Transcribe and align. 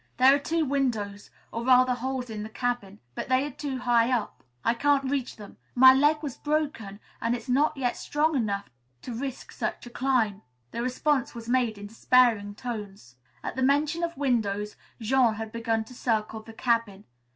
"There 0.17 0.33
are 0.33 0.39
two 0.39 0.65
windows, 0.65 1.29
or 1.51 1.63
rather 1.63 1.93
holes 1.93 2.31
in 2.31 2.41
the 2.41 2.49
cabin, 2.49 2.99
but 3.13 3.29
they 3.29 3.45
are 3.45 3.51
too 3.51 3.77
high 3.77 4.11
up. 4.11 4.43
I 4.65 4.73
can't 4.73 5.11
reach 5.11 5.35
them. 5.35 5.57
My 5.75 5.93
leg 5.93 6.23
was 6.23 6.37
broken 6.37 6.99
and 7.21 7.35
it's 7.35 7.47
not 7.47 7.77
strong 7.95 8.35
enough 8.35 8.65
yet 8.65 9.01
to 9.03 9.13
risk 9.13 9.51
such 9.51 9.85
a 9.85 9.91
climb." 9.91 10.41
This 10.71 10.81
response 10.81 11.35
was 11.35 11.47
made 11.47 11.77
in 11.77 11.85
despairing 11.85 12.55
tones. 12.55 13.17
At 13.43 13.55
the 13.55 13.61
mention 13.61 14.01
of 14.03 14.17
windows, 14.17 14.75
Jean 14.99 15.35
had 15.35 15.51
begun 15.51 15.83
to 15.83 15.93
circle 15.93 16.41
the 16.41 16.53
cabin. 16.53 17.03